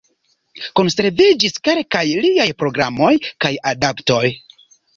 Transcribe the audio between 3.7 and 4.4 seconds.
adaptoj.